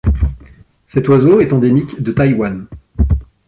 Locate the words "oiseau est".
1.09-1.53